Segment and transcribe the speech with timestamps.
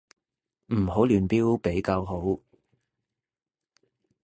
[0.73, 2.39] 唔好亂標比較好